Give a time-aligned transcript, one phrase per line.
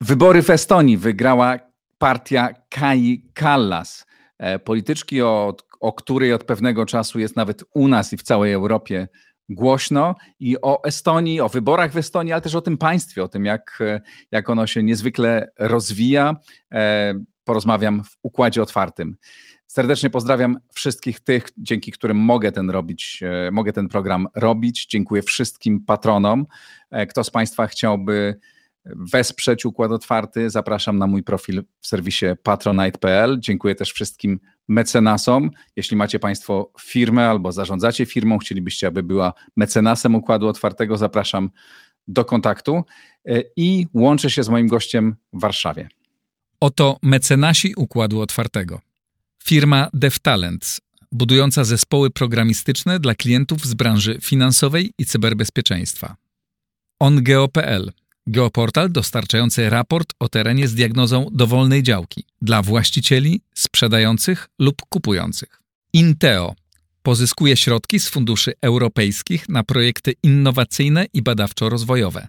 [0.00, 1.58] Wybory w Estonii wygrała
[1.98, 4.06] partia Kai Kallas,
[4.38, 8.52] e, polityczki, o, o której od pewnego czasu jest nawet u nas i w całej
[8.52, 9.08] Europie
[9.48, 13.44] głośno i o Estonii, o wyborach w Estonii, ale też o tym państwie, o tym,
[13.44, 13.78] jak,
[14.30, 16.36] jak ono się niezwykle rozwija.
[16.72, 19.16] E, porozmawiam w układzie otwartym.
[19.66, 24.86] Serdecznie pozdrawiam wszystkich tych, dzięki którym mogę ten robić, e, mogę ten program robić.
[24.86, 26.46] Dziękuję wszystkim patronom.
[27.08, 28.36] Kto z Państwa chciałby
[28.96, 33.36] wesprzeć Układ Otwarty, zapraszam na mój profil w serwisie patronite.pl.
[33.40, 35.50] Dziękuję też wszystkim mecenasom.
[35.76, 41.50] Jeśli macie Państwo firmę albo zarządzacie firmą, chcielibyście, aby była mecenasem Układu Otwartego, zapraszam
[42.08, 42.84] do kontaktu
[43.24, 45.88] e, i łączę się z moim gościem w Warszawie.
[46.60, 48.80] Oto mecenasi Układu Otwartego.
[49.44, 50.80] Firma DevTalents,
[51.12, 56.16] budująca zespoły programistyczne dla klientów z branży finansowej i cyberbezpieczeństwa.
[57.00, 57.92] OnGeo.pl
[58.30, 65.62] Geoportal dostarczający raport o terenie z diagnozą dowolnej działki dla właścicieli, sprzedających lub kupujących.
[65.92, 66.54] Inteo
[67.02, 72.26] pozyskuje środki z funduszy europejskich na projekty innowacyjne i badawczo-rozwojowe.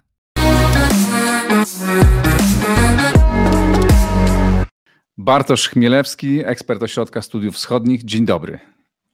[5.18, 8.04] Bartosz Chmielewski, ekspert Ośrodka Studiów Wschodnich.
[8.04, 8.58] Dzień dobry.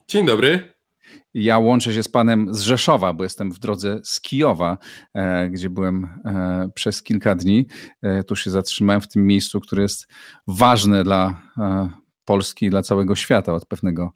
[0.09, 0.75] Dzień dobry.
[1.39, 4.79] Ja łączę się z panem z Rzeszowa, bo jestem w drodze z Kijowa,
[5.15, 7.67] e, gdzie byłem e, przez kilka dni.
[8.03, 10.07] E, tu się zatrzymałem w tym miejscu, które jest
[10.47, 11.42] ważne dla
[12.25, 14.12] Polski i dla całego świata od pewnego,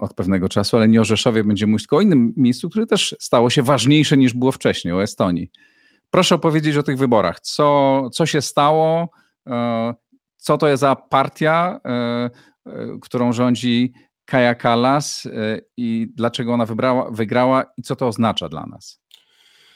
[0.00, 3.16] od pewnego czasu, ale nie o Rzeszowie będzie mówić, tylko o innym miejscu, które też
[3.20, 5.50] stało się ważniejsze niż było wcześniej, o Estonii.
[6.10, 7.40] Proszę opowiedzieć o tych wyborach.
[7.40, 9.10] Co, co się stało?
[10.36, 11.80] Co to jest za partia,
[13.00, 13.92] którą rządzi
[14.26, 19.00] Kaja Kalas y, i dlaczego ona wybrała, wygrała i co to oznacza dla nas?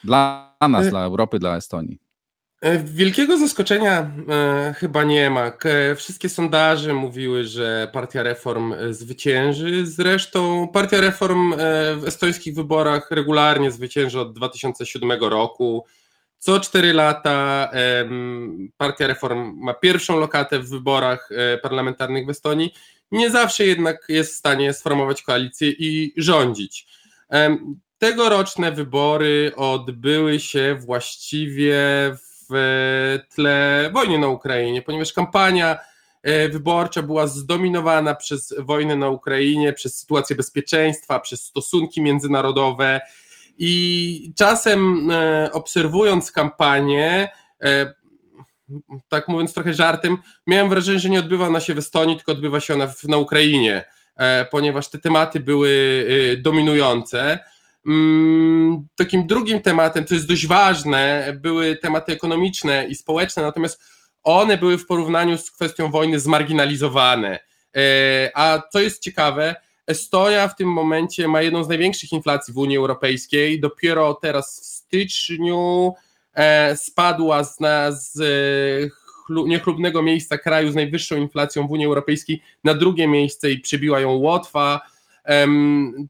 [0.03, 1.99] Dla nas, y- dla Europy, dla Estonii.
[2.65, 5.51] Y, wielkiego zaskoczenia e, chyba nie ma.
[5.95, 9.85] Wszystkie sondaże mówiły, że Partia Reform zwycięży.
[9.85, 11.53] Zresztą Partia Reform
[11.97, 15.85] w estońskich wyborach regularnie zwycięży od 2007 roku.
[16.37, 17.69] Co cztery lata
[18.77, 21.29] Partia Reform ma pierwszą lokatę w wyborach
[21.61, 22.73] parlamentarnych w Estonii
[23.11, 26.87] nie zawsze jednak jest w stanie sformować koalicję i rządzić.
[27.97, 31.75] Tegoroczne wybory odbyły się właściwie
[32.49, 35.77] w tle wojny na Ukrainie, ponieważ kampania
[36.23, 43.01] e, wyborcza była zdominowana przez wojnę na Ukrainie, przez sytuację bezpieczeństwa, przez stosunki międzynarodowe
[43.57, 47.29] i czasem e, obserwując kampanię,
[47.63, 47.93] e,
[49.09, 50.17] tak mówiąc trochę żartem,
[50.47, 53.17] miałem wrażenie, że nie odbywa ona się w Estonii, tylko odbywa się ona w, na
[53.17, 53.83] Ukrainie,
[54.15, 57.39] e, ponieważ te tematy były e, dominujące.
[57.87, 63.83] Mm, takim drugim tematem, co jest dość ważne, były tematy ekonomiczne i społeczne, natomiast
[64.23, 67.39] one były w porównaniu z kwestią wojny zmarginalizowane.
[67.75, 69.55] E, a co jest ciekawe,
[69.87, 73.59] Estonia w tym momencie ma jedną z największych inflacji w Unii Europejskiej.
[73.59, 75.93] Dopiero teraz w styczniu
[76.75, 77.57] spadła z,
[77.89, 79.01] z e,
[79.47, 84.11] niechlubnego miejsca kraju z najwyższą inflacją w Unii Europejskiej na drugie miejsce i przybiła ją
[84.11, 84.81] Łotwa.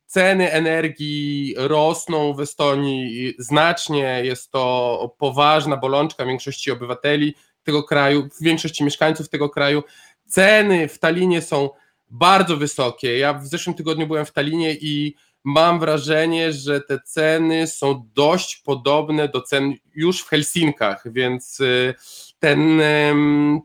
[0.06, 8.84] Ceny energii rosną w Estonii znacznie, jest to poważna bolączka większości obywateli tego kraju, większości
[8.84, 9.84] mieszkańców tego kraju.
[10.28, 11.70] Ceny w Talinie są
[12.10, 13.18] bardzo wysokie.
[13.18, 18.58] Ja w zeszłym tygodniu byłem w Talinie i mam wrażenie, że te ceny są dość
[18.58, 21.94] podobne do cen już w Helsinkach, więc y,
[22.40, 22.82] ten,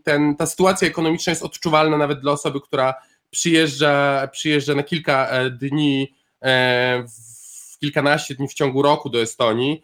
[0.04, 2.94] ten, ta sytuacja ekonomiczna jest odczuwalna nawet dla osoby, która
[3.31, 7.04] przyjeżdża, przyjeżdża na kilka e, dni, e,
[7.75, 9.82] w kilkanaście dni w ciągu roku do Estonii.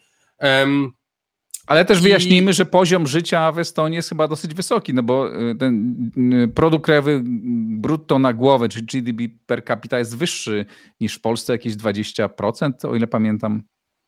[1.66, 2.54] Ale też wyjaśnijmy, I...
[2.54, 5.96] że poziom życia w Estonii jest chyba dosyć wysoki, no bo y, ten
[6.44, 7.20] y, produkt krajowy
[7.76, 10.66] brutto na głowę, czy GDP per capita jest wyższy
[11.00, 13.62] niż w Polsce, jakieś 20%, o ile pamiętam.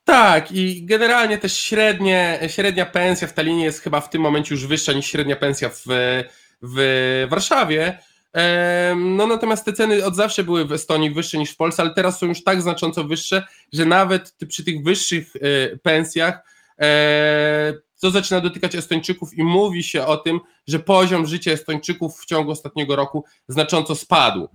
[0.04, 4.66] Tak, i generalnie też średnie, średnia pensja w Talinie jest chyba w tym momencie już
[4.66, 5.84] wyższa niż średnia pensja w,
[6.62, 7.98] w Warszawie.
[8.96, 12.18] No natomiast te ceny od zawsze były w Estonii wyższe niż w Polsce, ale teraz
[12.18, 16.54] są już tak znacząco wyższe, że nawet przy tych wyższych y, pensjach
[17.94, 22.26] co e, zaczyna dotykać Estończyków i mówi się o tym, że poziom życia Estończyków w
[22.26, 24.48] ciągu ostatniego roku znacząco spadł.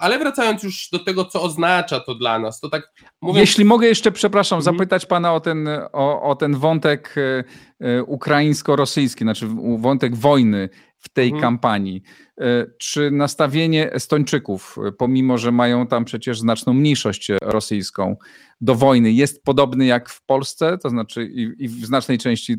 [0.00, 2.92] ale wracając już do tego, co oznacza to dla nas, to tak
[3.22, 3.40] mówiąc...
[3.48, 4.76] Jeśli mogę jeszcze, przepraszam, mhm.
[4.76, 7.44] zapytać pana o ten, o, o ten wątek e,
[7.80, 9.48] e, ukraińsko-rosyjski, znaczy
[9.78, 10.68] wątek wojny
[11.06, 11.42] w tej mhm.
[11.42, 12.02] kampanii.
[12.40, 18.16] E, czy nastawienie Estończyków, pomimo że mają tam przecież znaczną mniejszość rosyjską,
[18.60, 22.56] do wojny jest podobny jak w Polsce, to znaczy i, i w znacznej części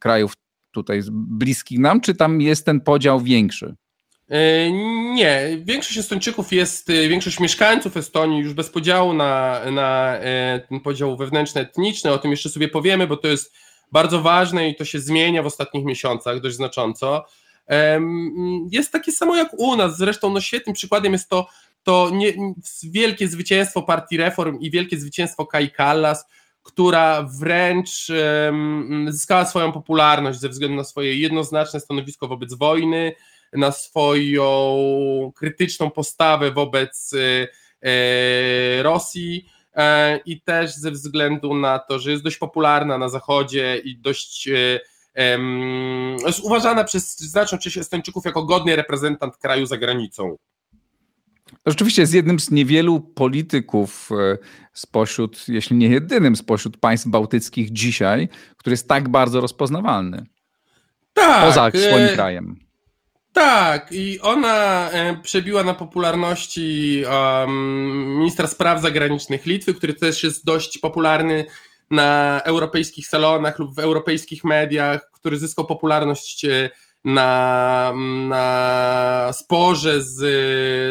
[0.00, 0.32] krajów
[0.70, 3.74] tutaj bliskich nam, czy tam jest ten podział większy?
[4.30, 4.70] E,
[5.14, 10.80] nie, większość Estończyków jest, e, większość mieszkańców Estonii już bez podziału na, na e, ten
[10.80, 13.54] podział wewnętrzny-etniczny, o tym jeszcze sobie powiemy, bo to jest
[13.92, 17.24] bardzo ważne i to się zmienia w ostatnich miesiącach dość znacząco.
[18.70, 21.48] Jest takie samo jak u nas, zresztą no świetnym przykładem jest to,
[21.82, 22.32] to nie,
[22.82, 26.26] wielkie zwycięstwo partii Reform i wielkie zwycięstwo Kai Kallas,
[26.62, 28.10] która wręcz
[28.46, 33.12] um, zyskała swoją popularność ze względu na swoje jednoznaczne stanowisko wobec wojny,
[33.52, 37.48] na swoją krytyczną postawę wobec e,
[37.88, 43.80] e, Rosji e, i też ze względu na to, że jest dość popularna na Zachodzie
[43.84, 44.48] i dość
[46.26, 50.36] jest uważana przez znaczną część Estończyków jako godny reprezentant kraju za granicą.
[51.66, 54.10] Rzeczywiście jest jednym z niewielu polityków
[54.72, 60.26] spośród, jeśli nie jedynym spośród państw bałtyckich dzisiaj, który jest tak bardzo rozpoznawalny.
[61.12, 61.44] Tak.
[61.44, 62.66] Poza swoim krajem.
[63.36, 70.44] Tak, i ona e, przebiła na popularności um, ministra spraw zagranicznych Litwy, który też jest
[70.44, 71.46] dość popularny
[71.90, 76.70] na europejskich salonach lub w europejskich mediach, który zyskał popularność e,
[77.04, 77.92] na,
[78.28, 80.16] na sporze z,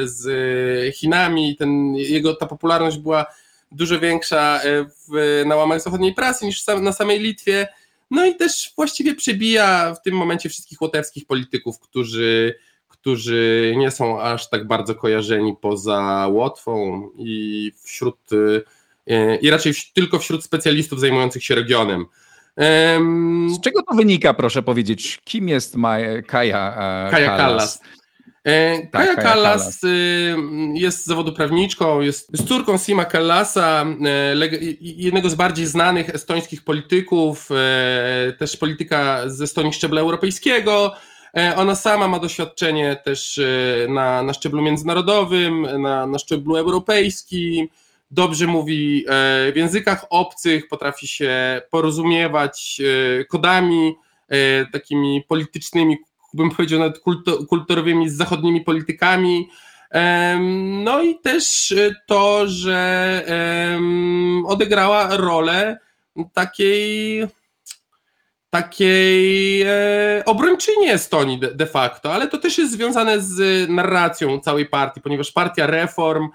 [0.09, 1.55] z Chinami.
[1.55, 3.25] Ten, jego ta popularność była
[3.71, 7.67] dużo większa e, w, na łamach zachodniej prasy niż na samej Litwie.
[8.11, 12.55] No i też właściwie przebija w tym momencie wszystkich łotewskich polityków, którzy,
[12.87, 18.61] którzy nie są aż tak bardzo kojarzeni poza Łotwą i wśród e,
[19.41, 22.05] i raczej tylko wśród specjalistów zajmujących się regionem.
[23.55, 25.19] Z czego to wynika, proszę powiedzieć?
[25.23, 26.75] Kim jest Maja, Kaja,
[27.07, 27.81] e, Kaja Kallas?
[28.43, 30.35] E, tak, Kaja Kallas y,
[30.73, 34.35] jest z zawodu prawniczką, jest córką Sima Kallasa, e,
[34.81, 40.93] jednego z bardziej znanych estońskich polityków, e, też polityka ze Estonii szczebla europejskiego.
[41.55, 43.39] Ona sama ma doświadczenie też
[43.89, 47.67] na, na szczeblu międzynarodowym, na, na szczeblu europejskim,
[48.11, 49.05] dobrze mówi
[49.53, 52.81] w językach obcych, potrafi się porozumiewać
[53.29, 53.95] kodami
[54.71, 55.97] takimi politycznymi,
[56.33, 56.99] bym powiedział, nawet
[57.49, 59.49] kulturowymi z zachodnimi politykami.
[60.83, 63.23] No i też e, to, że
[64.45, 65.77] odegrała rolę
[66.33, 67.27] takiej
[68.49, 75.01] takiej e, obrończyni Estonii de, facto, ale to też jest związane z narracją całej partii,
[75.01, 76.29] ponieważ partia Reform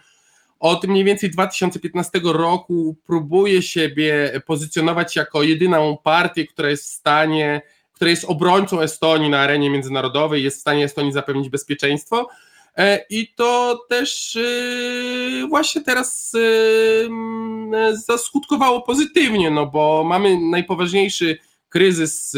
[0.61, 7.63] od mniej więcej 2015 roku próbuje siebie pozycjonować jako jedyną partię, która jest w stanie
[8.01, 12.29] który jest obrońcą Estonii na arenie międzynarodowej, jest w stanie Estonii zapewnić bezpieczeństwo.
[12.77, 22.37] E, I to też e, właśnie teraz e, zaskutkowało pozytywnie, no bo mamy najpoważniejszy kryzys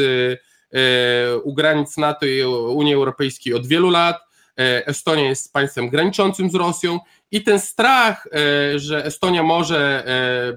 [1.45, 4.17] u granic NATO i Unii Europejskiej od wielu lat.
[4.57, 6.99] Estonia jest państwem graniczącym z Rosją
[7.31, 8.29] i ten strach,
[8.77, 10.05] że Estonia może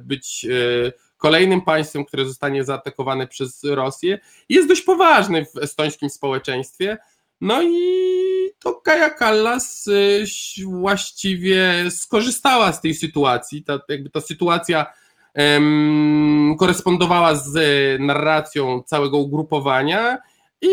[0.01, 0.45] być
[1.17, 4.19] kolejnym państwem, które zostanie zaatakowane przez Rosję,
[4.49, 6.97] jest dość poważny w estońskim społeczeństwie.
[7.41, 7.79] No i
[8.59, 9.89] to Kaja Kallas
[10.65, 13.63] właściwie skorzystała z tej sytuacji.
[13.63, 14.85] Ta, jakby ta sytuacja
[16.59, 17.51] korespondowała z
[18.01, 20.17] narracją całego ugrupowania
[20.61, 20.69] i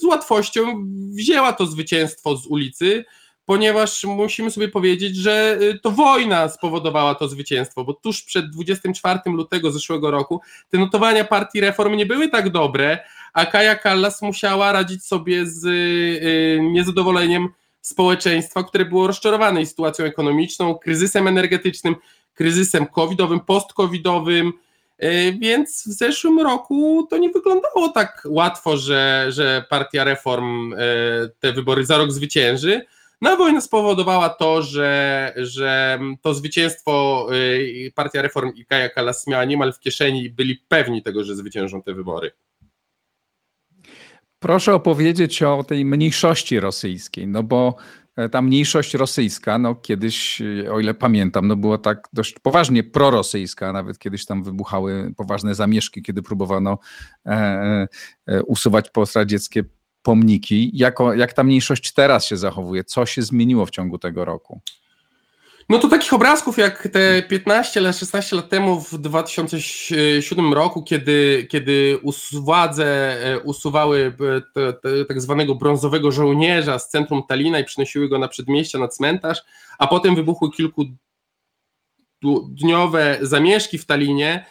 [0.00, 3.04] z łatwością wzięła to zwycięstwo z ulicy
[3.48, 9.18] ponieważ musimy sobie powiedzieć, że y, to wojna spowodowała to zwycięstwo, bo tuż przed 24
[9.26, 12.98] lutego zeszłego roku te notowania partii reform nie były tak dobre,
[13.32, 17.48] a Kaja Kallas musiała radzić sobie z y, niezadowoleniem
[17.80, 21.96] społeczeństwa, które było rozczarowane sytuacją ekonomiczną, kryzysem energetycznym,
[22.34, 24.52] kryzysem covidowym, post-covidowym, y,
[25.40, 30.74] więc w zeszłym roku to nie wyglądało tak łatwo, że, że partia reform
[31.40, 32.84] te wybory za rok zwycięży.
[33.20, 39.44] No, wojna spowodowała to, że, że to zwycięstwo y, Partia Reform i Kaja Kalas miała
[39.44, 42.30] niemal w kieszeni i byli pewni tego, że zwyciężą te wybory.
[44.38, 50.72] Proszę opowiedzieć o tej mniejszości rosyjskiej, no bo e, ta mniejszość rosyjska, no kiedyś, e,
[50.72, 56.02] o ile pamiętam, no było tak dość poważnie prorosyjska, nawet kiedyś tam wybuchały poważne zamieszki,
[56.02, 56.78] kiedy próbowano
[57.26, 57.88] e,
[58.26, 59.64] e, usuwać postradzieckie
[60.02, 60.70] pomniki.
[60.74, 62.84] Jako, jak ta mniejszość teraz się zachowuje?
[62.84, 64.60] Co się zmieniło w ciągu tego roku?
[65.68, 71.46] No to takich obrazków jak te 15 lat, 16 lat temu w 2007 roku, kiedy,
[71.50, 72.00] kiedy
[72.32, 72.86] władze
[73.24, 78.18] e, usuwały e, te, te, tak zwanego brązowego żołnierza z centrum Talina i przynosiły go
[78.18, 79.38] na przedmieścia, na cmentarz,
[79.78, 80.48] a potem wybuchły
[82.20, 84.44] kilkudniowe zamieszki w Talinie,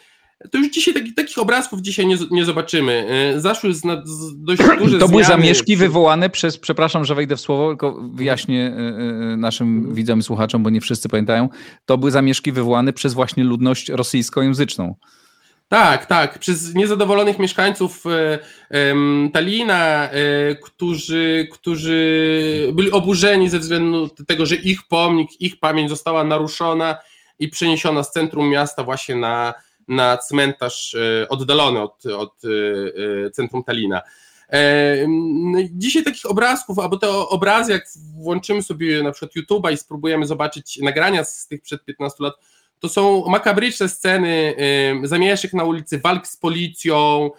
[0.50, 3.06] to już dzisiaj taki, takich obrazków dzisiaj nie, nie zobaczymy.
[3.08, 7.40] E, zaszły z, z dość duże To były zamieszki wywołane przez, przepraszam, że wejdę w
[7.40, 9.94] słowo, tylko wyjaśnię e, e, naszym mhm.
[9.94, 11.48] widzom i słuchaczom, bo nie wszyscy pamiętają.
[11.86, 14.94] To były zamieszki wywołane przez właśnie ludność rosyjskojęzyczną.
[15.68, 18.04] Tak, tak, przez niezadowolonych mieszkańców
[18.70, 20.08] um, Talina,
[20.62, 26.96] którzy, którzy byli oburzeni ze względu na tego, że ich pomnik, ich pamięć została naruszona
[27.38, 29.54] i przeniesiona z centrum miasta właśnie na,
[29.88, 32.48] na cmentarz e, oddalony od, od e,
[33.26, 34.02] e, centrum Talina.
[35.70, 40.78] Dzisiaj takich obrazków, albo te obrazy, jak włączymy sobie na przykład YouTube'a i spróbujemy zobaczyć
[40.82, 42.34] nagrania z tych przed 15 lat,
[42.80, 44.54] to są makabryczne sceny
[45.02, 47.30] zamieszek na ulicy, walk z policją,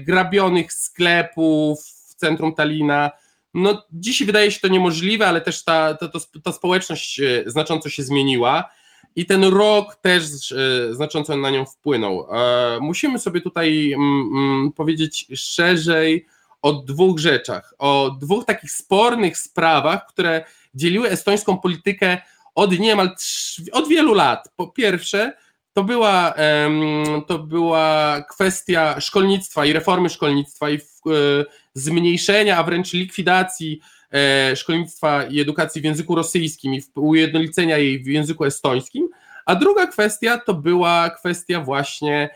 [0.00, 3.10] grabionych sklepów w centrum Talina.
[3.54, 6.08] No, dzisiaj wydaje się to niemożliwe, ale też ta, ta,
[6.44, 8.70] ta społeczność znacząco się zmieniła
[9.16, 12.26] i ten rok też e, znacząco na nią wpłynął.
[12.32, 16.26] E, musimy sobie tutaj mm, mm, powiedzieć szerzej
[16.62, 22.18] o dwóch rzeczach, o dwóch takich spornych sprawach, które dzieliły estońską politykę
[22.54, 23.10] od niemal
[23.72, 24.48] od wielu lat.
[24.56, 25.32] Po pierwsze,
[25.72, 26.34] to była,
[27.26, 30.80] to była kwestia szkolnictwa i reformy szkolnictwa i e,
[31.74, 33.80] zmniejszenia, a wręcz likwidacji
[34.54, 39.08] szkolnictwa i edukacji w języku rosyjskim i ujednolicenia jej w języku estońskim,
[39.46, 42.30] a druga kwestia to była kwestia właśnie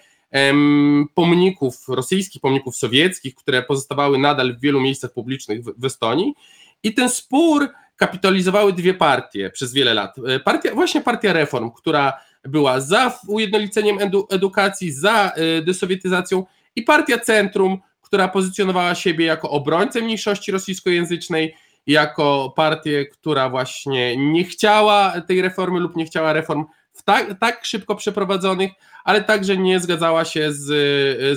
[1.15, 6.35] pomników rosyjskich, pomników sowieckich, które pozostawały nadal w wielu miejscach publicznych w, Estonii
[6.83, 10.17] i ten spór kapitalizowały dwie partie przez wiele lat.
[10.29, 16.45] E, partia, właśnie partia Reform, która była za ujednoliceniem edu, edukacji, za e, desowietyzacją
[16.77, 21.55] i partia Centrum, która pozycjonowała siebie jako obrońcę mniejszości rosyjskojęzycznej
[21.87, 26.65] jako partię, która właśnie nie chciała tej reformy lub nie chciała reform
[27.05, 28.71] tak, tak szybko przeprowadzonych,
[29.05, 30.67] ale także nie zgadzała się z,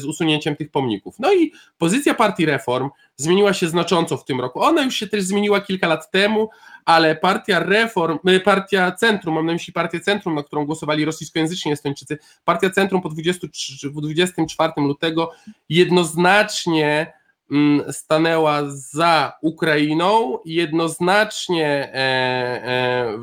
[0.02, 1.16] z usunięciem tych pomników.
[1.20, 4.62] No i pozycja partii reform zmieniła się znacząco w tym roku.
[4.62, 6.50] Ona już się też zmieniła kilka lat temu,
[6.86, 11.72] ale partia reform, y, partia centrum, mam na myśli partię centrum, na którą głosowali rosyjskojęzyczni
[11.72, 15.32] Estończycy, partia centrum po 23, 24 lutego
[15.70, 17.14] jednoznacznie
[17.92, 21.98] stanęła za Ukrainą, jednoznacznie, e,
[22.66, 23.18] e,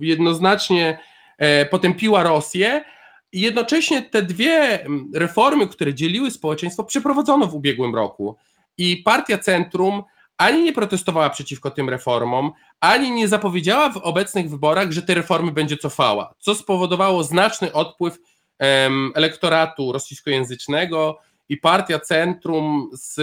[0.00, 0.98] jednoznacznie
[1.38, 2.84] e, potępiła Rosję.
[3.32, 8.36] I jednocześnie te dwie mm, reformy, które dzieliły społeczeństwo, przeprowadzono w ubiegłym roku.
[8.78, 10.02] I partia Centrum
[10.36, 15.52] ani nie protestowała przeciwko tym reformom, ani nie zapowiedziała w obecnych wyborach, że te reformy
[15.52, 18.18] będzie cofała, co spowodowało znaczny odpływ
[19.14, 21.18] elektoratu rosyjskojęzycznego,
[21.48, 23.20] i partia Centrum z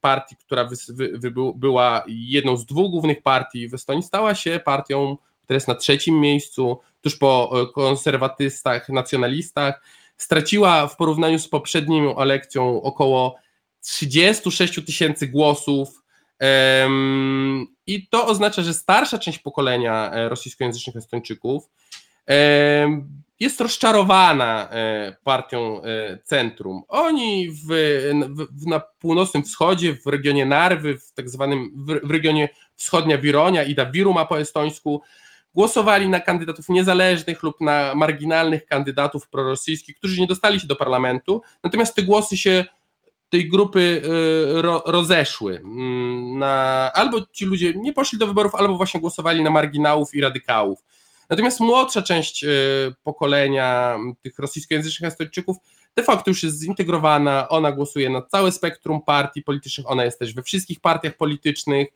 [0.00, 0.76] partii, która wy,
[1.18, 5.74] wy, była jedną z dwóch głównych partii w Estonii, stała się partią, która jest na
[5.74, 9.82] trzecim miejscu, tuż po e, konserwatystach, nacjonalistach.
[10.16, 13.36] Straciła w porównaniu z poprzednią elekcją około
[13.80, 16.04] 36 tysięcy głosów.
[17.86, 21.70] I to oznacza, że starsza część pokolenia e, rosyjskojęzycznych Estończyków
[23.40, 26.82] jest rozczarowana e, partią e, centrum.
[26.88, 27.66] Oni w,
[28.60, 33.62] w, na północnym wschodzie, w regionie Narwy, w tak zwanym w, w regionie wschodnia Wironia
[33.62, 35.02] i da Wiruma po estońsku,
[35.54, 41.42] głosowali na kandydatów niezależnych lub na marginalnych kandydatów prorosyjskich, którzy nie dostali się do parlamentu,
[41.64, 42.64] natomiast te głosy się
[43.28, 45.56] tej grupy e, ro, rozeszły.
[45.56, 50.20] Mm, na, albo ci ludzie nie poszli do wyborów, albo właśnie głosowali na marginałów i
[50.20, 50.84] radykałów.
[51.30, 52.48] Natomiast młodsza część e,
[53.02, 55.56] pokolenia tych rosyjskojęzycznych Estończyków
[55.96, 60.34] de facto już jest zintegrowana, ona głosuje na całe spektrum partii politycznych, ona jest też
[60.34, 61.88] we wszystkich partiach politycznych,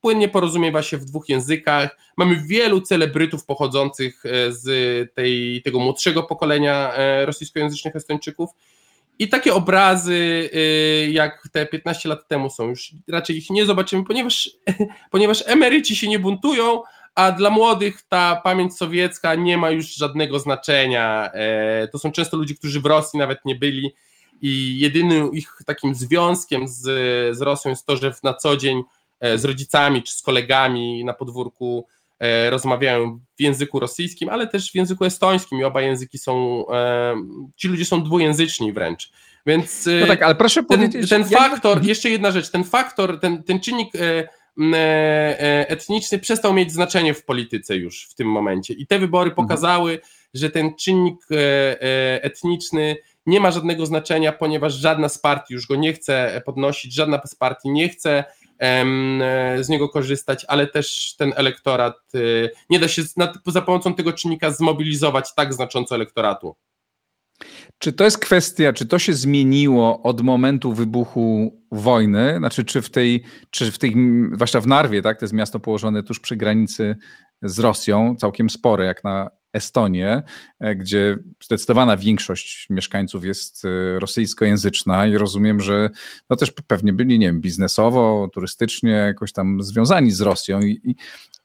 [0.00, 1.96] płynnie porozumiewa się w dwóch językach.
[2.16, 4.64] Mamy wielu celebrytów pochodzących e, z
[5.14, 8.50] tej, tego młodszego pokolenia e, rosyjskojęzycznych Estończyków.
[9.18, 10.50] I takie obrazy,
[11.10, 14.50] jak te 15 lat temu są, już raczej ich nie zobaczymy, ponieważ,
[15.10, 16.82] ponieważ emeryci się nie buntują,
[17.18, 21.30] a dla młodych ta pamięć sowiecka nie ma już żadnego znaczenia.
[21.32, 23.94] E, to są często ludzie, którzy w Rosji nawet nie byli
[24.40, 26.80] i jedynym ich takim związkiem z,
[27.36, 28.82] z Rosją jest to, że na co dzień
[29.20, 31.86] e, z rodzicami czy z kolegami na podwórku
[32.18, 36.64] e, rozmawiają w języku rosyjskim, ale też w języku estońskim i oba języki są,
[37.56, 39.12] ci ludzie są dwujęzyczni wręcz.
[39.46, 41.10] Więc no tak, ale proszę ten, powiedzieć.
[41.10, 43.92] Ten faktor, jeszcze jedna rzecz, ten faktor, ten, ten czynnik
[45.68, 48.74] etniczny przestał mieć znaczenie w polityce już w tym momencie.
[48.74, 49.46] I te wybory mhm.
[49.46, 50.10] pokazały, mhm.
[50.34, 51.26] że ten czynnik
[52.20, 52.96] etniczny
[53.26, 57.34] nie ma żadnego znaczenia, ponieważ żadna z partii już go nie chce podnosić, żadna z
[57.34, 58.24] partii nie chce
[59.60, 61.96] z niego korzystać, ale też ten elektorat,
[62.70, 63.02] nie da się
[63.46, 66.56] za pomocą tego czynnika zmobilizować tak znacząco elektoratu.
[67.78, 72.34] Czy to jest kwestia, czy to się zmieniło od momentu wybuchu wojny?
[72.38, 73.96] Znaczy, czy w tej, czy w tej,
[74.34, 76.96] zwłaszcza w Narwie, tak, to jest miasto położone tuż przy granicy
[77.42, 80.22] z Rosją, całkiem spore, jak na Estonię,
[80.60, 85.90] e, gdzie zdecydowana większość mieszkańców jest e, rosyjskojęzyczna i rozumiem, że
[86.30, 90.94] no też pewnie byli, nie wiem, biznesowo, turystycznie jakoś tam związani z Rosją i, i,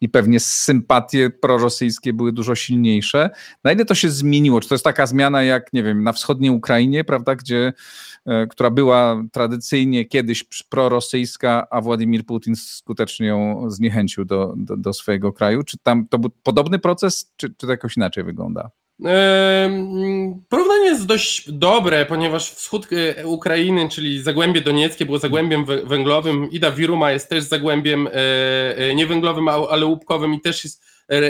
[0.01, 3.29] i pewnie sympatie prorosyjskie były dużo silniejsze.
[3.63, 4.61] Na ile to się zmieniło?
[4.61, 7.73] Czy to jest taka zmiana jak, nie wiem, na wschodniej Ukrainie, prawda, gdzie
[8.25, 14.93] E, która była tradycyjnie kiedyś prorosyjska, a Władimir Putin skutecznie ją zniechęcił do, do, do
[14.93, 15.63] swojego kraju.
[15.63, 18.71] Czy tam to był podobny proces, czy, czy to jakoś inaczej wygląda?
[20.49, 26.71] Porównanie jest dość dobre, ponieważ wschód e, Ukrainy, czyli Zagłębie Donieckie było zagłębiem węglowym, Ida
[26.71, 30.83] Wiruma jest też zagłębiem e, nie węglowym, ale łupkowym i też jest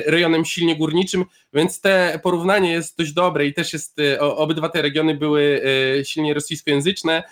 [0.06, 4.82] rejonem silnie górniczym, więc te porównanie jest dość dobre i też jest, e, obydwa te
[4.82, 5.62] regiony były
[6.00, 7.24] e, silnie rosyjskojęzyczne,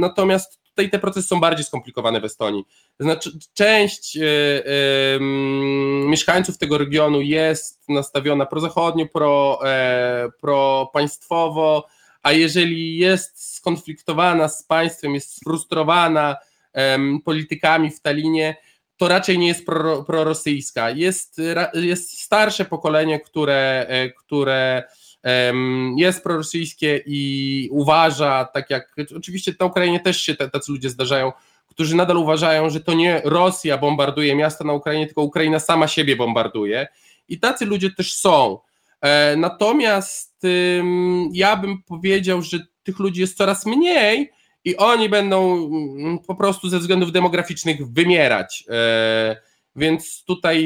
[0.00, 2.64] natomiast tutaj te procesy są bardziej skomplikowane w Estonii.
[3.00, 5.18] Znaczy, część y,
[6.06, 11.86] mieszkańców tego regionu jest nastawiona prozachodnio, pro, e, pro państwowo,
[12.22, 16.36] a jeżeli jest skonfliktowana z państwem, jest sfrustrowana
[17.24, 18.56] politykami w Talinie,
[18.96, 20.90] to raczej nie jest pro, prorosyjska.
[20.90, 21.40] Jest,
[21.74, 24.84] jest starsze pokolenie, które, e, które
[25.96, 31.32] jest prorosyjskie i uważa, tak jak oczywiście na Ukrainie też się tacy ludzie zdarzają,
[31.66, 36.16] którzy nadal uważają, że to nie Rosja bombarduje miasta na Ukrainie, tylko Ukraina sama siebie
[36.16, 36.86] bombarduje.
[37.28, 38.58] I tacy ludzie też są.
[39.00, 40.42] E, natomiast
[41.32, 44.30] ja bym powiedział, że tych ludzi jest coraz mniej,
[44.64, 48.64] i oni będą mm, po prostu ze względów demograficznych wymierać.
[48.68, 49.36] E,
[49.76, 50.58] więc tutaj,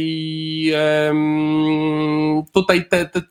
[2.52, 3.22] tutaj te, te,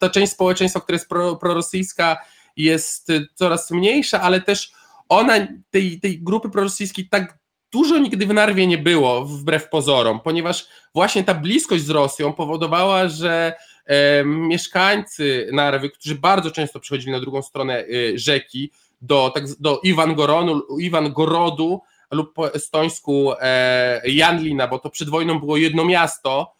[0.00, 2.16] ta część społeczeństwa, która jest pro, prorosyjska,
[2.56, 4.72] jest coraz mniejsza, ale też
[5.08, 5.34] ona,
[5.70, 7.38] tej, tej grupy prorosyjskiej tak
[7.72, 13.08] dużo nigdy w Narwie nie było, wbrew pozorom, ponieważ właśnie ta bliskość z Rosją powodowała,
[13.08, 13.54] że
[13.86, 18.70] e, mieszkańcy Narwy, którzy bardzo często przychodzili na drugą stronę e, rzeki,
[19.02, 25.08] do, tak, do Iwan, Goronu, Iwan Gorodu lub po estońsku e, Janlina, bo to przed
[25.08, 26.52] wojną było jedno miasto,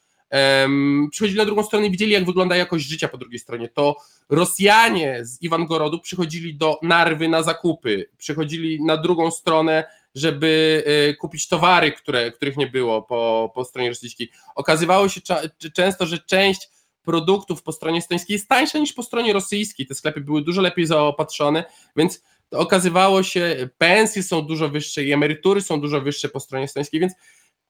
[1.10, 3.68] przychodzili na drugą stronę i widzieli, jak wygląda jakość życia po drugiej stronie.
[3.68, 3.96] To
[4.28, 11.48] Rosjanie z Iwangorodu przychodzili do Narwy na zakupy, przychodzili na drugą stronę, żeby e, kupić
[11.48, 14.30] towary, które, których nie było po, po stronie rosyjskiej.
[14.54, 15.20] Okazywało się
[15.74, 16.68] często, że część
[17.02, 19.86] produktów po stronie estońskiej jest tańsza niż po stronie rosyjskiej.
[19.86, 21.64] Te sklepy były dużo lepiej zaopatrzone,
[21.96, 27.00] więc okazywało się, pensje są dużo wyższe i emerytury są dużo wyższe po stronie estońskiej,
[27.00, 27.12] więc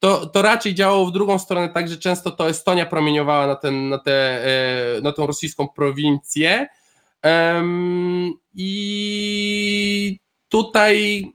[0.00, 3.88] to, to raczej działało w drugą stronę, tak, że często to Estonia promieniowała na, ten,
[3.88, 4.44] na, te,
[4.96, 6.66] e, na tą rosyjską prowincję.
[8.54, 11.32] I tutaj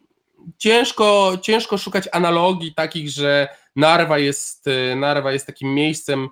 [0.57, 6.29] ciężko, ciężko szukać analogii takich, że Narwa jest, e, Narwa jest takim miejscem,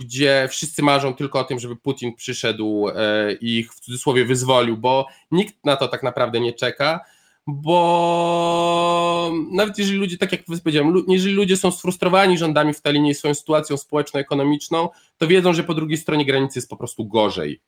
[0.00, 4.76] gdzie wszyscy marzą tylko o tym, żeby Putin przyszedł e, i ich w cudzysłowie wyzwolił,
[4.76, 7.00] bo nikt na to tak naprawdę nie czeka,
[7.46, 13.14] bo nawet jeżeli ludzie, tak jak powiedziałem, jeżeli ludzie są sfrustrowani rządami w Talinie i
[13.14, 17.60] swoją sytuacją społeczno-ekonomiczną, to wiedzą, że po drugiej stronie granicy jest po prostu gorzej.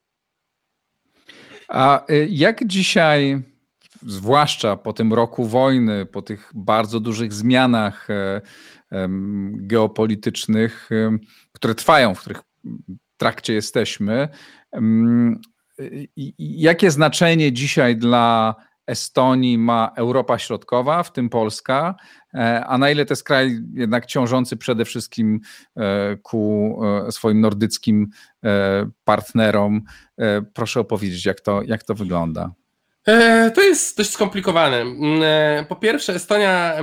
[1.69, 3.43] A y, jak dzisiaj,
[4.03, 8.41] zwłaszcza po tym roku wojny, po tych bardzo dużych zmianach e,
[9.53, 10.91] geopolitycznych,
[11.53, 12.43] które trwają, w których
[13.17, 14.29] trakcie jesteśmy.
[16.39, 18.55] Jakie znaczenie dzisiaj dla
[18.87, 21.95] Estonii ma Europa Środkowa, w tym Polska,
[22.35, 25.41] e, a na ile to jest kraj jednak ciążący przede wszystkim
[25.77, 28.09] e, ku e, swoim nordyckim
[29.05, 29.83] partnerom.
[30.55, 32.51] Proszę opowiedzieć, jak to, jak to wygląda.
[33.55, 34.77] To jest dość skomplikowane.
[34.81, 36.75] Mm, po pierwsze, Estonia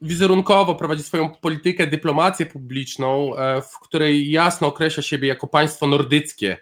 [0.00, 3.30] wizerunkowo prowadzi swoją politykę, dyplomację publiczną,
[3.62, 6.56] w której jasno określa siebie jako państwo nordyckie.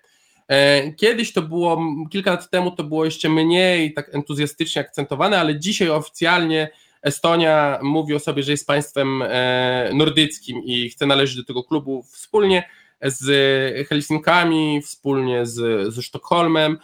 [0.96, 5.90] Kiedyś to było, kilka lat temu to było jeszcze mniej tak entuzjastycznie akcentowane, ale dzisiaj
[5.90, 6.70] oficjalnie
[7.02, 9.24] Estonia mówi o sobie, że jest państwem
[9.92, 12.68] nordyckim i chce należeć do tego klubu wspólnie
[13.02, 16.78] z Helsinkami, wspólnie z, ze Sztokholmem.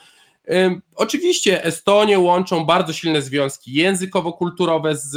[0.95, 5.15] Oczywiście Estonię łączą bardzo silne związki językowo-kulturowe z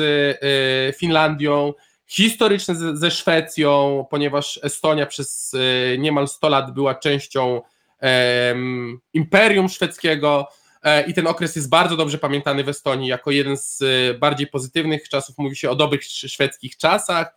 [0.97, 1.73] Finlandią,
[2.08, 5.56] historyczne ze Szwecją, ponieważ Estonia przez
[5.97, 7.62] niemal 100 lat była częścią
[9.13, 10.47] Imperium Szwedzkiego
[10.83, 14.47] e, i ten okres jest bardzo dobrze pamiętany w Estonii jako jeden z e, bardziej
[14.47, 15.37] pozytywnych czasów.
[15.37, 17.35] Mówi się o dobrych szwedzkich czasach.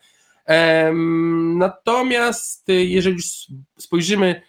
[1.56, 3.26] Natomiast e, jeżeli już
[3.78, 4.42] spojrzymy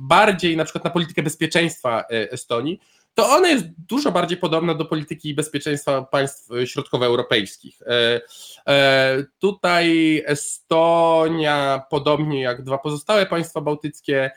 [0.00, 2.80] bardziej na przykład na politykę bezpieczeństwa Estonii,
[3.16, 7.82] to ona jest dużo bardziej podobna do polityki bezpieczeństwa państw środkowoeuropejskich.
[7.82, 8.20] E,
[8.68, 14.30] e, tutaj Estonia, podobnie jak dwa pozostałe państwa bałtyckie,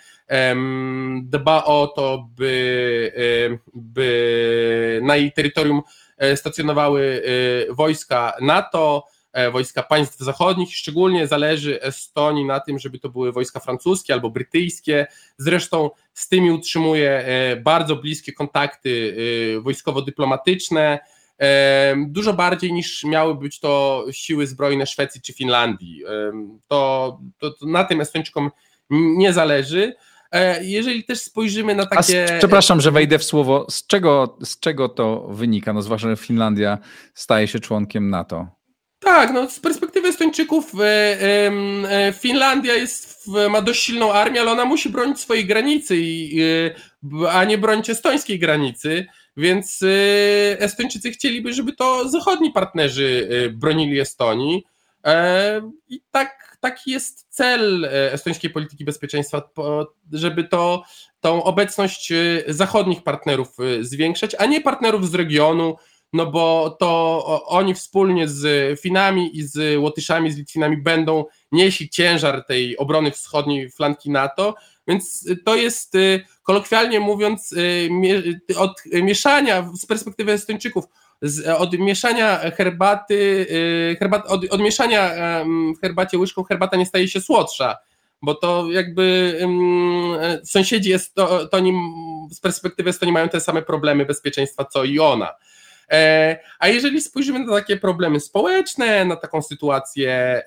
[1.21, 5.81] dba o to, by, e, by na jej terytorium
[6.35, 7.23] stacjonowały
[7.69, 9.18] wojska NATO, E,
[9.51, 10.75] wojska państw zachodnich.
[10.75, 15.07] Szczególnie zależy Estonii na tym, żeby to były wojska francuskie albo brytyjskie.
[15.37, 19.15] Zresztą z tymi utrzymuje e, bardzo bliskie kontakty
[19.57, 20.99] e, wojskowo-dyplomatyczne.
[22.07, 26.03] Dużo bardziej niż miały być to siły zbrojne Szwecji czy Finlandii.
[26.67, 28.51] To, to, to na tym Estończykom
[28.89, 29.95] nie zależy.
[30.61, 32.35] Jeżeli też spojrzymy na takie.
[32.35, 33.65] A przepraszam, że wejdę w słowo.
[33.69, 35.73] Z czego, z czego to wynika?
[35.73, 36.77] No, zwłaszcza, że Finlandia
[37.13, 38.47] staje się członkiem NATO.
[38.99, 40.85] Tak, no z perspektywy Estończyków e,
[41.89, 45.95] e, Finlandia jest, ma dość silną armię, ale ona musi bronić swojej granicy,
[47.23, 49.05] e, a nie bronić estońskiej granicy,
[49.37, 49.83] więc
[50.57, 54.63] Estończycy chcieliby, żeby to zachodni partnerzy bronili Estonii.
[55.89, 59.49] I tak, taki jest cel estońskiej polityki bezpieczeństwa,
[60.11, 60.83] żeby to,
[61.21, 62.13] tą obecność
[62.47, 63.47] zachodnich partnerów
[63.81, 65.75] zwiększać, a nie partnerów z regionu,
[66.13, 72.45] no bo to oni wspólnie z Finami i z Łotyszami, z Litwinami będą nieśli ciężar
[72.45, 74.55] tej obrony wschodniej flanki NATO,
[74.87, 80.85] więc to jest y, kolokwialnie mówiąc y, od mieszania z perspektywy Estończyków,
[81.57, 83.15] od mieszania herbaty,
[83.51, 85.11] y, herbat, od, od mieszania
[85.77, 87.77] w herbacie łyżką herbata nie staje się słodsza,
[88.21, 89.39] bo to jakby
[90.43, 91.73] sąsiedzi jest to, to oni
[92.31, 95.33] z perspektywy Estonii mają te same problemy bezpieczeństwa co i ona.
[95.91, 100.43] E, a jeżeli spojrzymy na takie problemy społeczne, na taką sytuację e,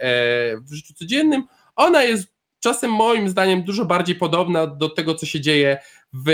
[0.56, 1.44] w życiu codziennym,
[1.76, 5.78] ona jest czasem moim zdaniem dużo bardziej podobna do tego, co się dzieje
[6.12, 6.32] w, e,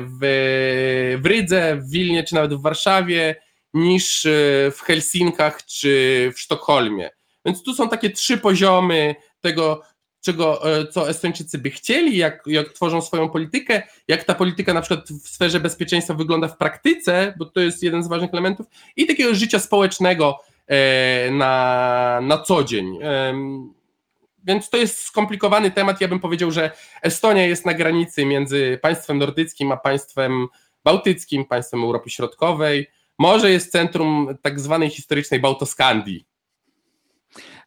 [0.00, 3.36] w, w Rydze, w Wilnie, czy nawet w Warszawie,
[3.74, 4.26] niż
[4.72, 7.10] w Helsinkach czy w Sztokholmie.
[7.44, 9.82] Więc tu są takie trzy poziomy tego,
[10.20, 14.80] czego, e, co Estończycy by chcieli, jak, jak tworzą swoją politykę, jak ta polityka na
[14.80, 19.06] przykład w sferze bezpieczeństwa wygląda w praktyce, bo to jest jeden z ważnych elementów, i
[19.06, 22.98] takiego życia społecznego e, na, na co dzień.
[24.44, 26.00] Więc to jest skomplikowany temat.
[26.00, 26.70] Ja bym powiedział, że
[27.02, 30.46] Estonia jest na granicy między państwem nordyckim a państwem
[30.84, 32.86] bałtyckim, państwem Europy Środkowej.
[33.18, 36.26] Może jest centrum tak zwanej historycznej Bałtoskandii.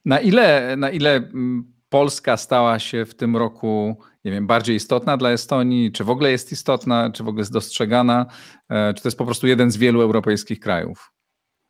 [0.05, 5.17] Na ile, na ile mm, Polska stała się w tym roku, nie wiem, bardziej istotna
[5.17, 8.25] dla Estonii, czy w ogóle jest istotna, czy w ogóle jest dostrzegana,
[8.69, 11.11] e, czy to jest po prostu jeden z wielu europejskich krajów?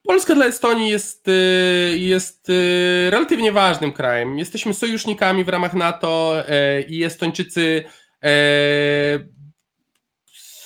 [0.07, 4.39] Polska dla Estonii jest, y, jest y, relatywnie ważnym krajem.
[4.39, 7.84] Jesteśmy sojusznikami w ramach NATO e, i Estończycy
[8.23, 8.29] e,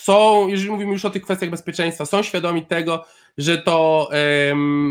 [0.03, 3.05] są, jeżeli mówimy już o tych kwestiach bezpieczeństwa, są świadomi tego,
[3.37, 4.09] że to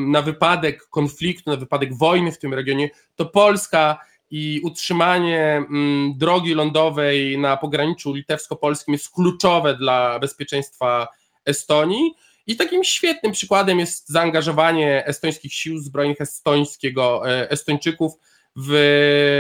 [0.07, 3.99] na wypadek konfliktu, na wypadek wojny w tym regionie, to Polska
[4.31, 11.09] i utrzymanie mm, drogi lądowej na pograniczu litewsko-polskim jest kluczowe dla bezpieczeństwa
[11.47, 12.15] Estonii.
[12.47, 18.13] I takim świetnym przykładem jest zaangażowanie estońskich sił zbrojnych estońskiego, e, Estończyków
[18.57, 18.73] w,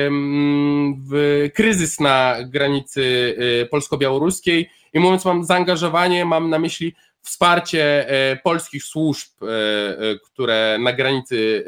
[0.07, 4.70] mm, w kryzys na granicy e, polsko-białoruskiej.
[4.92, 9.29] I mówiąc mam zaangażowanie, mam na myśli wsparcie e, polskich służb,
[10.25, 11.64] które na granicy,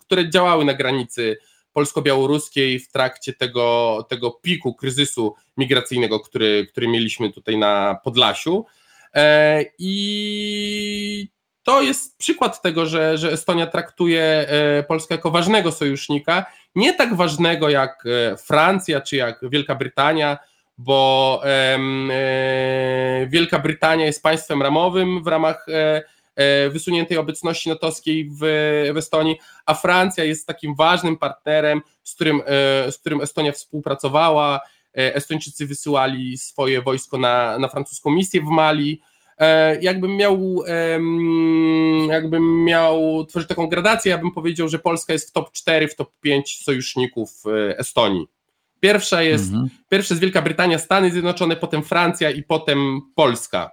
[0.00, 1.36] które działały na granicy
[1.72, 8.66] polsko-białoruskiej w trakcie tego, tego piku kryzysu migracyjnego, który, który mieliśmy tutaj na Podlasiu.
[9.14, 11.28] E, I
[11.62, 17.14] to jest przykład tego, że, że Estonia traktuje e, Polskę jako ważnego sojusznika, nie tak
[17.14, 20.38] ważnego jak e, Francja czy jak Wielka Brytania,
[20.78, 21.42] bo
[23.26, 25.66] Wielka Brytania jest państwem ramowym w ramach
[26.70, 28.38] wysuniętej obecności natowskiej w,
[28.94, 34.60] w Estonii, a Francja jest takim ważnym partnerem, z którym, e, z którym Estonia współpracowała.
[34.96, 39.00] E, Estończycy wysyłali swoje wojsko na, na francuską misję w Mali.
[39.80, 40.62] Jakbym miał,
[42.08, 45.96] jakbym miał tworzyć taką gradację, ja bym powiedział, że Polska jest w top 4, w
[45.96, 47.30] top 5 sojuszników
[47.76, 48.26] Estonii.
[48.80, 49.68] Pierwsza jest, mhm.
[49.88, 53.70] pierwsza jest Wielka Brytania, Stany Zjednoczone, potem Francja i potem Polska.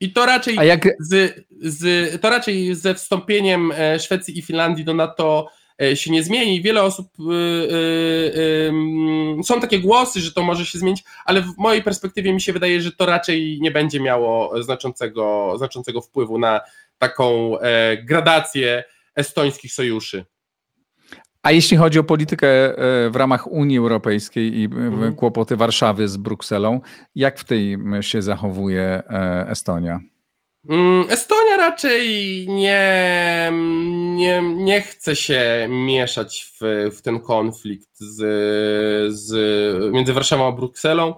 [0.00, 0.88] I to raczej, jak...
[1.00, 5.48] z, z, to raczej ze wstąpieniem e, Szwecji i Finlandii do NATO
[5.82, 6.62] e, się nie zmieni.
[6.62, 7.76] Wiele osób y, y,
[9.40, 12.52] y, są takie głosy, że to może się zmienić, ale w mojej perspektywie mi się
[12.52, 16.60] wydaje, że to raczej nie będzie miało znaczącego, znaczącego wpływu na
[16.98, 20.24] taką e, gradację estońskich sojuszy.
[21.46, 25.14] A jeśli chodzi o politykę e, w ramach Unii Europejskiej i mhm.
[25.14, 26.80] kłopoty Warszawy z Brukselą,
[27.14, 30.00] jak w tej się zachowuje e, Estonia?
[30.68, 32.04] Mm, Estonia raczej
[32.48, 33.52] nie,
[34.16, 38.18] nie, nie chce się mieszać w, w ten konflikt z,
[39.14, 39.32] z,
[39.92, 41.14] między Warszawą a Brukselą.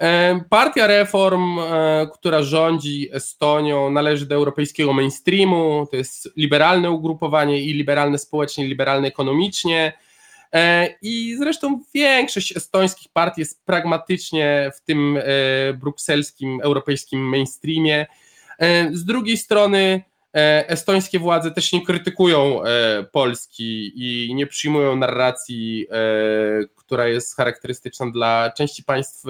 [0.00, 5.86] E, partia Reform, e, która rządzi Estonią, należy do europejskiego mainstreamu.
[5.90, 9.92] To jest liberalne ugrupowanie i liberalne społecznie, i liberalne ekonomicznie.
[10.52, 15.18] E, I zresztą większość estońskich partii jest pragmatycznie w tym
[15.74, 18.06] brukselskim, europejskim mainstreamie.
[18.92, 20.02] Z drugiej strony,
[20.68, 22.60] estońskie władze też nie krytykują
[23.12, 25.86] Polski i nie przyjmują narracji,
[26.76, 29.24] która jest charakterystyczna dla części państw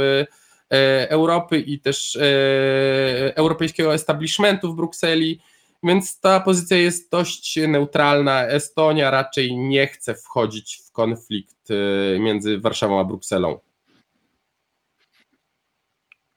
[1.08, 5.40] Europy i też e, europejskiego establishmentu w Brukseli,
[5.82, 8.46] więc ta pozycja jest dość neutralna.
[8.46, 13.58] Estonia raczej nie chce wchodzić w konflikt e, między Warszawą a Brukselą.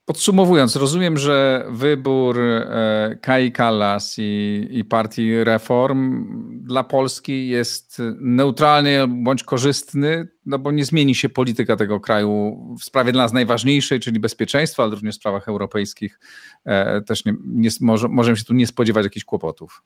[0.10, 6.26] Podsumowując, rozumiem, że wybór e, Kai Kallas i, i partii Reform
[6.64, 12.84] dla Polski jest neutralny bądź korzystny, no bo nie zmieni się polityka tego kraju w
[12.84, 16.20] sprawie dla nas najważniejszej, czyli bezpieczeństwa, ale również w sprawach europejskich.
[16.66, 19.84] E, też nie, nie, może, możemy się tu nie spodziewać jakichś kłopotów.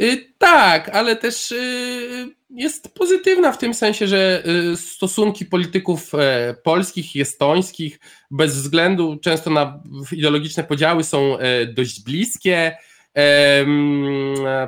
[0.00, 6.54] Y, tak, ale też y, jest pozytywna w tym sensie, że y, stosunki polityków e,
[6.62, 9.82] polskich i estońskich, bez względu często na
[10.12, 12.76] ideologiczne podziały, są e, dość bliskie.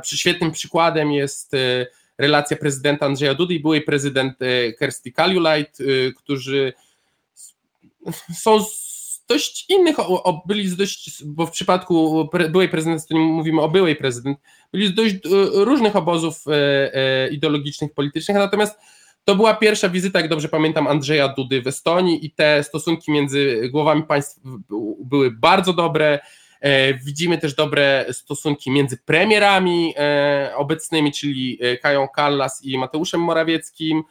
[0.04, 1.86] Świetnym przykładem jest e,
[2.18, 4.34] relacja prezydenta Andrzeja Dudy i byłej prezydent
[4.78, 5.78] Kersti Kaljulajt,
[6.16, 6.72] którzy
[8.34, 8.64] są
[9.28, 13.68] dość innych, o, byli z dość, bo w przypadku byłej prezydent, to nie mówimy o
[13.68, 14.38] byłej prezydent,
[14.72, 15.18] byli z dość e,
[15.64, 18.78] różnych obozów e, e, ideologicznych, politycznych, natomiast
[19.24, 23.68] to była pierwsza wizyta, jak dobrze pamiętam, Andrzeja Dudy w Estonii i te stosunki między
[23.72, 24.40] głowami państw
[25.04, 26.18] były bardzo dobre.
[27.04, 29.94] Widzimy też dobre stosunki między premierami
[30.56, 34.02] obecnymi, czyli Kają Kallas i Mateuszem Morawieckim.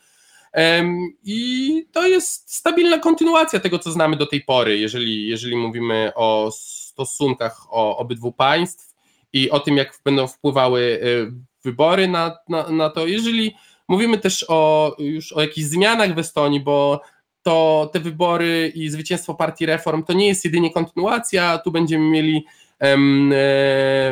[1.23, 6.51] I to jest stabilna kontynuacja tego, co znamy do tej pory, jeżeli, jeżeli mówimy o
[6.51, 8.95] stosunkach o obydwu państw
[9.33, 11.31] i o tym, jak będą wpływały y,
[11.63, 13.07] wybory na, na, na to.
[13.07, 13.55] Jeżeli
[13.87, 17.01] mówimy też o już o jakichś zmianach w Estonii, bo
[17.41, 22.45] to te wybory i zwycięstwo partii Reform to nie jest jedynie kontynuacja, tu będziemy mieli
[22.45, 22.66] E,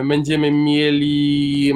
[0.03, 1.73] będziemy mieli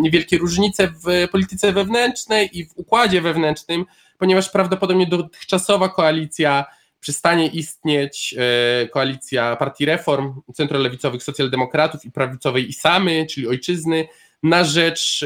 [0.00, 3.84] niewielkie różnice w polityce wewnętrznej i w układzie wewnętrznym,
[4.18, 6.64] ponieważ prawdopodobnie dotychczasowa koalicja
[7.02, 14.08] przestanie istnieć, e, koalicja partii reform, centrolewicowych socjaldemokratów i prawicowej ISAMY, czyli ojczyzny,
[14.42, 15.24] na rzecz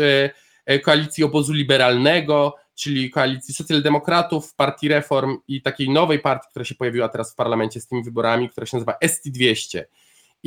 [0.67, 6.75] e, koalicji obozu liberalnego, czyli koalicji socjaldemokratów, partii reform i takiej nowej partii, która się
[6.75, 9.85] pojawiła teraz w parlamencie z tymi wyborami, która się nazywa ST200.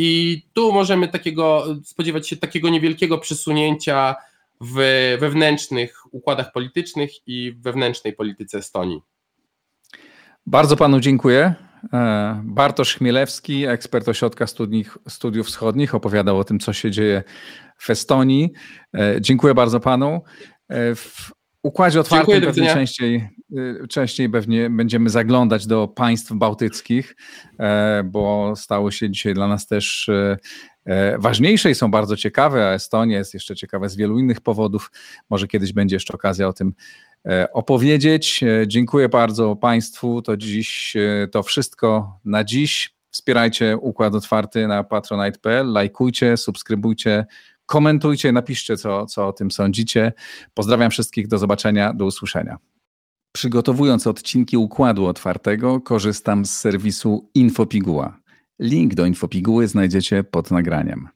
[0.01, 4.15] I tu możemy takiego, spodziewać się takiego niewielkiego przesunięcia
[4.61, 4.75] w
[5.19, 9.01] wewnętrznych układach politycznych i wewnętrznej polityce Estonii.
[10.45, 11.53] Bardzo panu dziękuję.
[11.93, 14.45] E, Bartosz Chmielewski, ekspert Ośrodka
[15.07, 17.23] Studiów, Wschodnich, opowiadał o tym, co się dzieje
[17.77, 18.51] w Estonii.
[18.95, 20.21] E, dziękuję bardzo panu.
[20.69, 21.31] E, w
[21.63, 27.15] układzie otwartym pewnie częściej, y, częściej pewnie będziemy zaglądać do państw bałtyckich,
[27.59, 30.37] e, bo stało się dzisiaj dla nas też e,
[30.85, 34.91] e, ważniejsze i są bardzo ciekawe, a Estonia jest jeszcze ciekawa z wielu innych powodów.
[35.29, 36.73] Może kiedyś będzie jeszcze okazja o tym
[37.53, 38.41] opowiedzieć.
[38.67, 40.21] Dziękuję bardzo Państwu.
[40.21, 40.97] To dziś
[41.31, 42.93] to wszystko na dziś.
[43.11, 47.25] Wspierajcie Układ Otwarty na patronite.pl, lajkujcie, subskrybujcie,
[47.69, 50.13] Komentujcie, napiszcie, co, co o tym sądzicie.
[50.53, 52.57] Pozdrawiam wszystkich, do zobaczenia, do usłyszenia.
[53.35, 58.19] Przygotowując odcinki Układu Otwartego, korzystam z serwisu Infopiguła.
[58.59, 61.07] Link do Infopiguły znajdziecie pod nagraniem.